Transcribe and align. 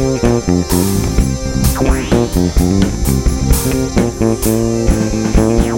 Thank 0.00 0.46
you. 5.66 5.69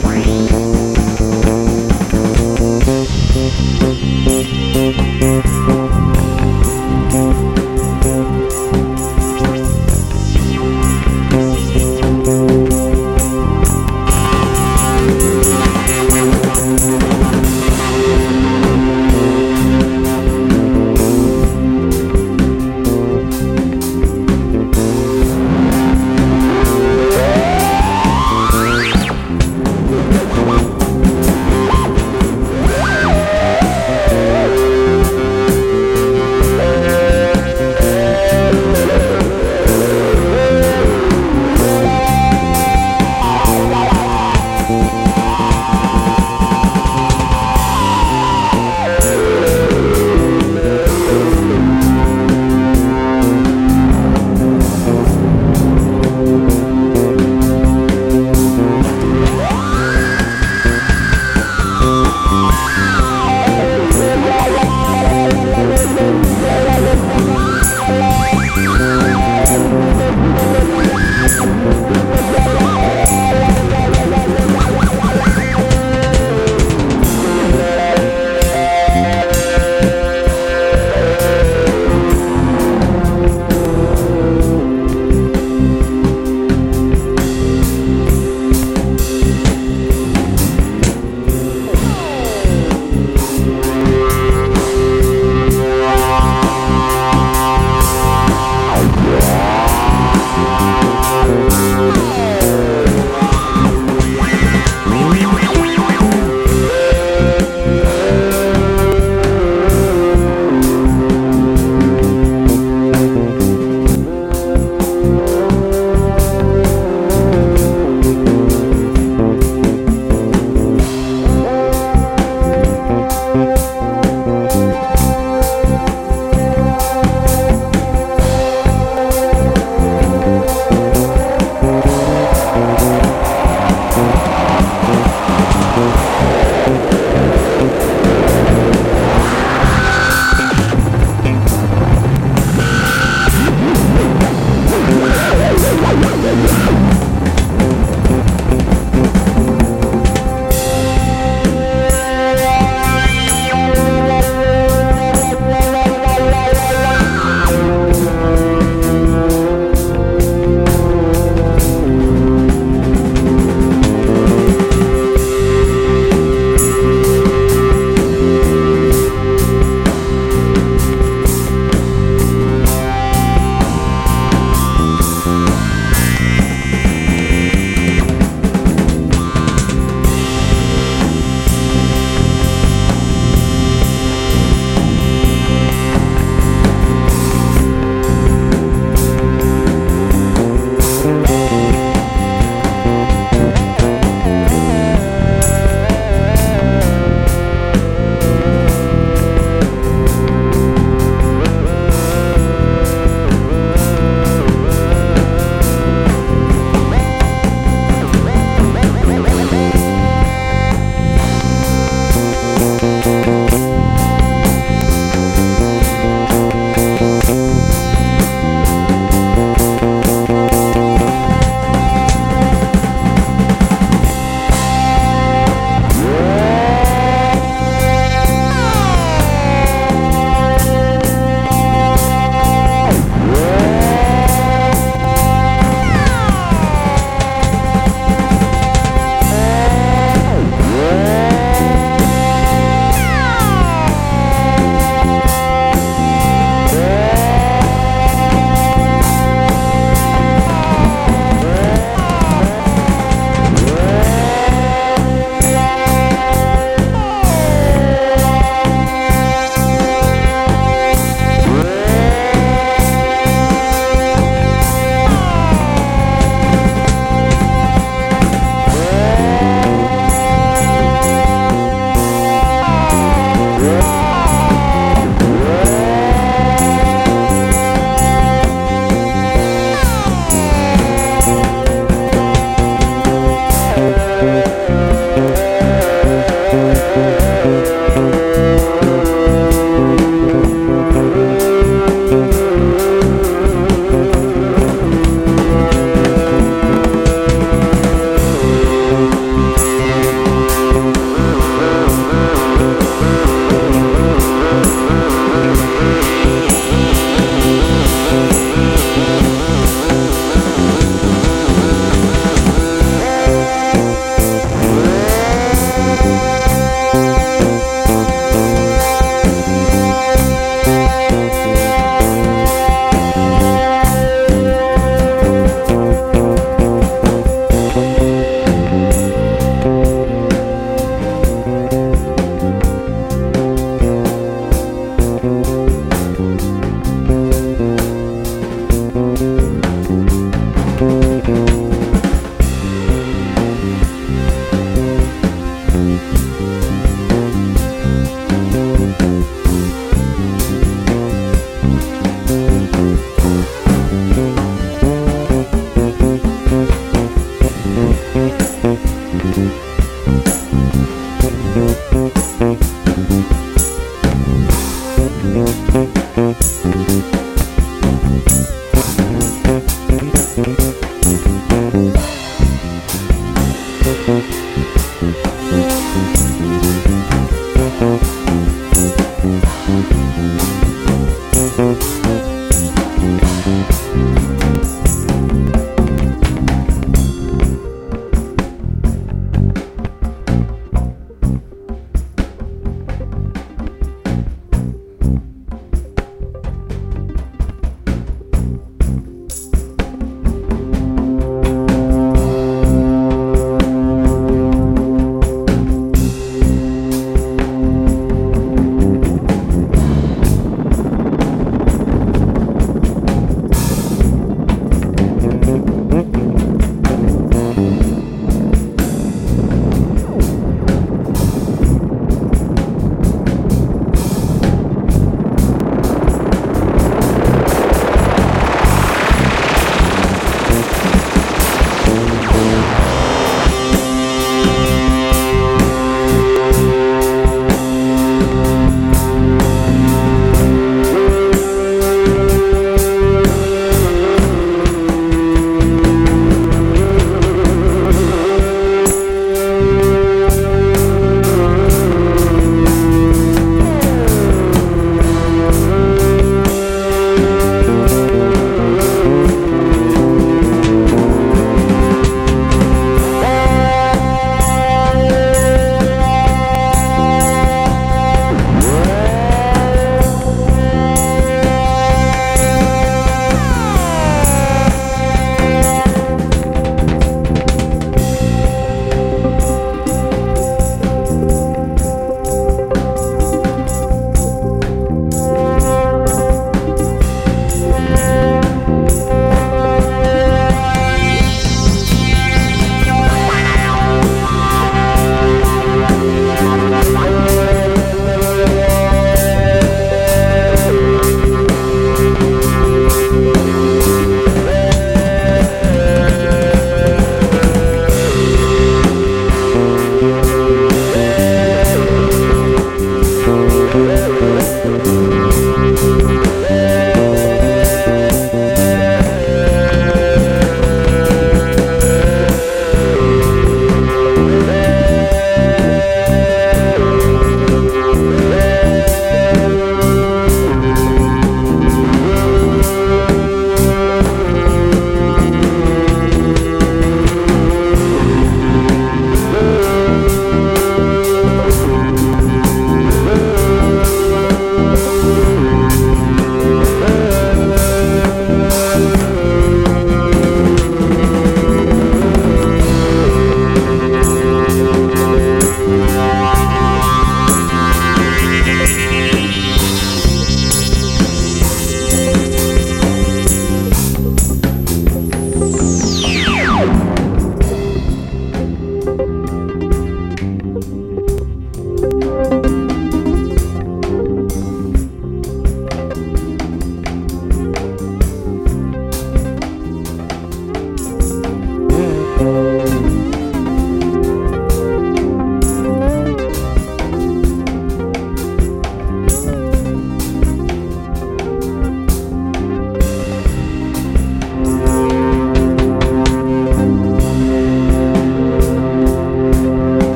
Thank 371.15 372.22